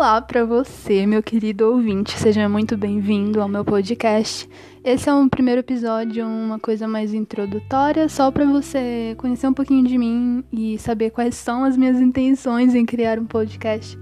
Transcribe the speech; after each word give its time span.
Olá 0.00 0.18
para 0.22 0.46
você, 0.46 1.04
meu 1.04 1.22
querido 1.22 1.70
ouvinte, 1.70 2.18
seja 2.18 2.48
muito 2.48 2.74
bem-vindo 2.74 3.38
ao 3.38 3.46
meu 3.46 3.62
podcast. 3.62 4.48
Esse 4.82 5.10
é 5.10 5.12
um 5.12 5.28
primeiro 5.28 5.60
episódio, 5.60 6.26
uma 6.26 6.58
coisa 6.58 6.88
mais 6.88 7.12
introdutória, 7.12 8.08
só 8.08 8.30
para 8.30 8.46
você 8.46 9.14
conhecer 9.18 9.46
um 9.46 9.52
pouquinho 9.52 9.86
de 9.86 9.98
mim 9.98 10.42
e 10.50 10.78
saber 10.78 11.10
quais 11.10 11.34
são 11.34 11.64
as 11.64 11.76
minhas 11.76 12.00
intenções 12.00 12.74
em 12.74 12.86
criar 12.86 13.18
um 13.18 13.26
podcast. 13.26 13.98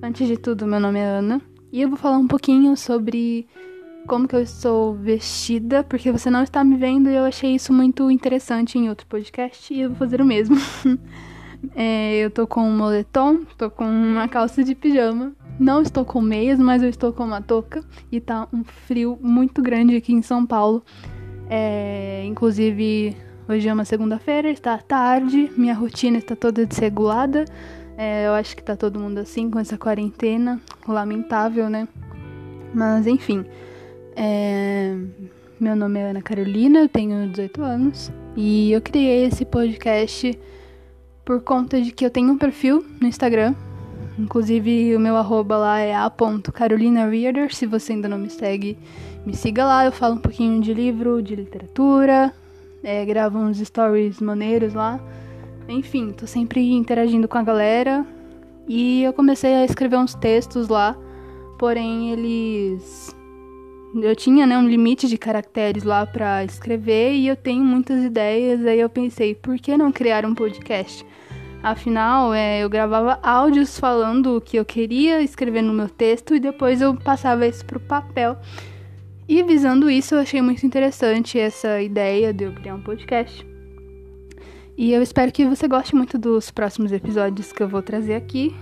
Antes 0.00 0.28
de 0.28 0.36
tudo, 0.36 0.64
meu 0.64 0.78
nome 0.78 1.00
é 1.00 1.04
Ana 1.04 1.42
e 1.72 1.82
eu 1.82 1.88
vou 1.88 1.98
falar 1.98 2.18
um 2.18 2.28
pouquinho 2.28 2.76
sobre 2.76 3.48
como 4.06 4.28
que 4.28 4.36
eu 4.36 4.42
estou 4.42 4.94
vestida, 4.94 5.82
porque 5.82 6.12
você 6.12 6.30
não 6.30 6.44
está 6.44 6.62
me 6.62 6.76
vendo 6.76 7.10
e 7.10 7.16
eu 7.16 7.24
achei 7.24 7.52
isso 7.52 7.72
muito 7.72 8.08
interessante 8.12 8.78
em 8.78 8.88
outro 8.88 9.08
podcast 9.08 9.74
e 9.74 9.80
eu 9.80 9.88
vou 9.88 9.98
fazer 9.98 10.20
o 10.20 10.24
mesmo. 10.24 10.54
É, 11.74 12.16
eu 12.18 12.30
tô 12.30 12.46
com 12.46 12.62
um 12.62 12.76
moletom, 12.76 13.44
tô 13.56 13.70
com 13.70 13.84
uma 13.84 14.28
calça 14.28 14.64
de 14.64 14.74
pijama. 14.74 15.32
Não 15.58 15.82
estou 15.82 16.04
com 16.04 16.20
meias, 16.20 16.58
mas 16.58 16.82
eu 16.82 16.88
estou 16.88 17.12
com 17.12 17.24
uma 17.24 17.40
touca. 17.40 17.84
E 18.10 18.20
tá 18.20 18.48
um 18.52 18.64
frio 18.64 19.18
muito 19.20 19.62
grande 19.62 19.96
aqui 19.96 20.12
em 20.12 20.22
São 20.22 20.44
Paulo. 20.44 20.82
É, 21.48 22.24
inclusive, 22.26 23.16
hoje 23.48 23.68
é 23.68 23.72
uma 23.72 23.84
segunda-feira, 23.84 24.50
está 24.50 24.78
tarde, 24.78 25.52
minha 25.56 25.74
rotina 25.74 26.18
está 26.18 26.34
toda 26.34 26.66
desregulada. 26.66 27.44
É, 27.96 28.26
eu 28.26 28.32
acho 28.32 28.56
que 28.56 28.62
tá 28.62 28.74
todo 28.74 28.98
mundo 28.98 29.18
assim 29.18 29.50
com 29.50 29.58
essa 29.58 29.76
quarentena. 29.76 30.60
Lamentável, 30.88 31.68
né? 31.68 31.86
Mas 32.74 33.06
enfim. 33.06 33.44
É, 34.16 34.96
meu 35.60 35.76
nome 35.76 36.00
é 36.00 36.10
Ana 36.10 36.22
Carolina, 36.22 36.80
eu 36.80 36.88
tenho 36.88 37.28
18 37.28 37.62
anos. 37.62 38.10
E 38.34 38.72
eu 38.72 38.80
criei 38.80 39.26
esse 39.26 39.44
podcast 39.44 40.38
por 41.24 41.42
conta 41.42 41.80
de 41.80 41.90
que 41.92 42.04
eu 42.04 42.10
tenho 42.10 42.32
um 42.32 42.38
perfil 42.38 42.84
no 43.00 43.06
Instagram. 43.06 43.54
Inclusive, 44.18 44.94
o 44.94 45.00
meu 45.00 45.16
arroba 45.16 45.56
lá 45.56 45.78
é 45.78 45.94
a.carolinareader. 45.94 47.54
Se 47.54 47.66
você 47.66 47.92
ainda 47.92 48.08
não 48.08 48.18
me 48.18 48.28
segue, 48.28 48.78
me 49.24 49.34
siga 49.34 49.64
lá. 49.64 49.84
Eu 49.84 49.92
falo 49.92 50.14
um 50.16 50.18
pouquinho 50.18 50.60
de 50.60 50.74
livro, 50.74 51.22
de 51.22 51.34
literatura, 51.34 52.32
é, 52.82 53.04
gravo 53.04 53.38
uns 53.38 53.58
stories 53.58 54.20
maneiros 54.20 54.74
lá. 54.74 55.00
Enfim, 55.68 56.12
tô 56.12 56.26
sempre 56.26 56.72
interagindo 56.72 57.28
com 57.28 57.38
a 57.38 57.42
galera. 57.42 58.04
E 58.68 59.02
eu 59.02 59.12
comecei 59.12 59.54
a 59.54 59.64
escrever 59.64 59.96
uns 59.96 60.14
textos 60.14 60.68
lá, 60.68 60.96
porém 61.58 62.10
eles 62.12 63.14
eu 63.94 64.16
tinha 64.16 64.46
né, 64.46 64.56
um 64.56 64.66
limite 64.66 65.06
de 65.06 65.18
caracteres 65.18 65.82
lá 65.82 66.06
para 66.06 66.44
escrever 66.44 67.12
e 67.14 67.26
eu 67.26 67.36
tenho 67.36 67.62
muitas 67.62 68.02
ideias. 68.04 68.64
Aí 68.64 68.80
eu 68.80 68.88
pensei, 68.88 69.34
por 69.34 69.58
que 69.58 69.76
não 69.76 69.92
criar 69.92 70.24
um 70.24 70.34
podcast? 70.34 71.04
Afinal, 71.62 72.34
é, 72.34 72.64
eu 72.64 72.68
gravava 72.68 73.20
áudios 73.22 73.78
falando 73.78 74.36
o 74.36 74.40
que 74.40 74.56
eu 74.56 74.64
queria 74.64 75.22
escrever 75.22 75.62
no 75.62 75.72
meu 75.72 75.88
texto 75.88 76.34
e 76.34 76.40
depois 76.40 76.80
eu 76.80 76.94
passava 76.96 77.46
isso 77.46 77.64
para 77.64 77.78
o 77.78 77.80
papel. 77.80 78.36
E 79.28 79.42
visando 79.42 79.88
isso, 79.88 80.14
eu 80.14 80.20
achei 80.20 80.42
muito 80.42 80.66
interessante 80.66 81.38
essa 81.38 81.80
ideia 81.80 82.32
de 82.32 82.44
eu 82.44 82.52
criar 82.52 82.74
um 82.74 82.82
podcast. 82.82 83.46
E 84.76 84.92
eu 84.92 85.02
espero 85.02 85.30
que 85.30 85.44
você 85.44 85.68
goste 85.68 85.94
muito 85.94 86.18
dos 86.18 86.50
próximos 86.50 86.90
episódios 86.92 87.52
que 87.52 87.62
eu 87.62 87.68
vou 87.68 87.82
trazer 87.82 88.14
aqui. 88.14 88.54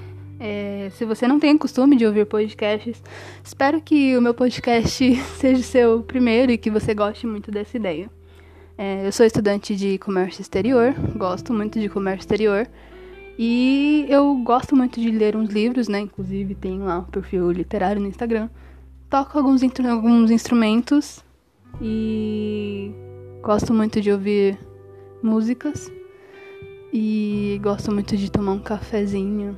É, 0.42 0.88
se 0.92 1.04
você 1.04 1.28
não 1.28 1.38
tem 1.38 1.58
costume 1.58 1.96
de 1.96 2.06
ouvir 2.06 2.24
podcasts, 2.24 3.02
espero 3.44 3.78
que 3.78 4.16
o 4.16 4.22
meu 4.22 4.32
podcast 4.32 5.14
seja 5.36 5.60
o 5.60 5.62
seu 5.62 6.02
primeiro 6.02 6.50
e 6.50 6.56
que 6.56 6.70
você 6.70 6.94
goste 6.94 7.26
muito 7.26 7.50
dessa 7.50 7.76
ideia. 7.76 8.10
É, 8.78 9.06
eu 9.06 9.12
sou 9.12 9.26
estudante 9.26 9.76
de 9.76 9.98
comércio 9.98 10.40
exterior, 10.40 10.94
gosto 11.14 11.52
muito 11.52 11.78
de 11.78 11.90
comércio 11.90 12.20
exterior. 12.20 12.66
E 13.38 14.06
eu 14.08 14.34
gosto 14.36 14.74
muito 14.74 14.98
de 14.98 15.10
ler 15.10 15.36
uns 15.36 15.50
livros, 15.50 15.88
né? 15.88 16.00
Inclusive 16.00 16.54
tem 16.54 16.78
lá 16.78 17.00
o 17.00 17.04
perfil 17.04 17.50
literário 17.50 18.00
no 18.00 18.08
Instagram. 18.08 18.48
Toco 19.10 19.36
alguns, 19.36 19.60
alguns 19.62 20.30
instrumentos 20.30 21.22
e 21.82 22.92
gosto 23.42 23.74
muito 23.74 24.00
de 24.00 24.10
ouvir 24.10 24.58
músicas. 25.22 25.92
E 26.92 27.60
gosto 27.62 27.92
muito 27.92 28.16
de 28.16 28.30
tomar 28.30 28.52
um 28.52 28.58
cafezinho 28.58 29.56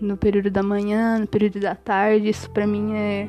no 0.00 0.16
período 0.16 0.50
da 0.50 0.62
manhã, 0.62 1.18
no 1.18 1.26
período 1.26 1.60
da 1.60 1.74
tarde. 1.74 2.28
Isso 2.28 2.50
pra 2.50 2.66
mim 2.66 2.94
é, 2.94 3.28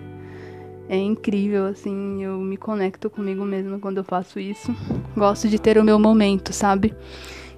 é 0.89 0.97
incrível, 0.97 1.67
assim. 1.67 2.23
Eu 2.23 2.37
me 2.39 2.57
conecto 2.57 3.09
comigo 3.09 3.43
mesma 3.45 3.79
quando 3.79 3.97
eu 3.97 4.03
faço 4.03 4.39
isso. 4.39 4.75
Gosto 5.15 5.47
de 5.47 5.59
ter 5.59 5.77
o 5.77 5.83
meu 5.83 5.99
momento, 5.99 6.53
sabe? 6.53 6.93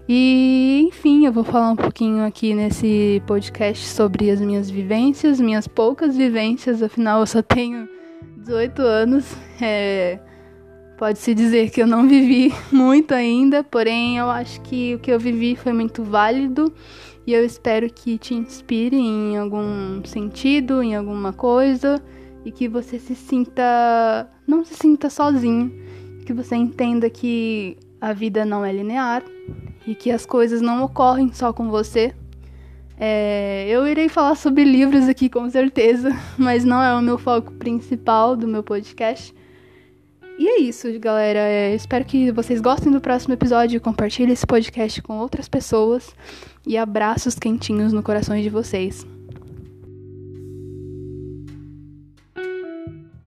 E, 0.07 0.85
enfim, 0.87 1.25
eu 1.25 1.31
vou 1.31 1.43
falar 1.43 1.71
um 1.71 1.75
pouquinho 1.75 2.25
aqui 2.25 2.53
nesse 2.53 3.21
podcast 3.25 3.87
sobre 3.87 4.29
as 4.29 4.41
minhas 4.41 4.69
vivências, 4.69 5.39
minhas 5.39 5.67
poucas 5.67 6.17
vivências, 6.17 6.83
afinal 6.83 7.21
eu 7.21 7.27
só 7.27 7.41
tenho 7.41 7.87
18 8.37 8.81
anos. 8.81 9.33
É, 9.61 10.19
Pode-se 10.97 11.33
dizer 11.33 11.69
que 11.71 11.81
eu 11.81 11.87
não 11.87 12.07
vivi 12.07 12.53
muito 12.71 13.13
ainda, 13.13 13.63
porém 13.63 14.17
eu 14.19 14.29
acho 14.29 14.61
que 14.61 14.95
o 14.95 14.99
que 14.99 15.11
eu 15.11 15.19
vivi 15.19 15.55
foi 15.55 15.73
muito 15.73 16.03
válido 16.03 16.73
e 17.25 17.33
eu 17.33 17.45
espero 17.45 17.89
que 17.89 18.17
te 18.17 18.33
inspire 18.33 18.97
em 18.97 19.37
algum 19.37 20.03
sentido, 20.03 20.83
em 20.83 20.95
alguma 20.95 21.31
coisa 21.31 22.01
e 22.45 22.51
que 22.51 22.67
você 22.67 22.99
se 22.99 23.15
sinta. 23.15 24.29
não 24.45 24.65
se 24.65 24.75
sinta 24.75 25.09
sozinho, 25.09 25.71
que 26.25 26.33
você 26.33 26.55
entenda 26.55 27.09
que 27.09 27.77
a 28.01 28.11
vida 28.11 28.43
não 28.43 28.65
é 28.65 28.73
linear 28.73 29.23
e 29.87 29.95
que 29.95 30.11
as 30.11 30.25
coisas 30.25 30.61
não 30.61 30.83
ocorrem 30.83 31.31
só 31.31 31.53
com 31.53 31.69
você. 31.69 32.13
É, 32.97 33.65
eu 33.69 33.87
irei 33.87 34.07
falar 34.07 34.35
sobre 34.35 34.63
livros 34.63 35.07
aqui 35.07 35.29
com 35.29 35.49
certeza, 35.49 36.11
mas 36.37 36.63
não 36.65 36.81
é 36.81 36.93
o 36.93 37.01
meu 37.01 37.17
foco 37.17 37.51
principal 37.53 38.35
do 38.35 38.47
meu 38.47 38.61
podcast. 38.61 39.33
E 40.37 40.47
é 40.47 40.59
isso, 40.59 40.87
galera. 40.99 41.39
É, 41.39 41.75
espero 41.75 42.03
que 42.03 42.31
vocês 42.31 42.59
gostem 42.59 42.91
do 42.91 42.99
próximo 42.99 43.33
episódio. 43.33 43.79
Compartilhe 43.79 44.31
esse 44.31 44.45
podcast 44.45 45.01
com 45.01 45.17
outras 45.19 45.47
pessoas. 45.47 46.15
E 46.65 46.77
abraços 46.77 47.35
quentinhos 47.35 47.93
no 47.93 48.01
coração 48.01 48.39
de 48.39 48.49
vocês. 48.49 49.05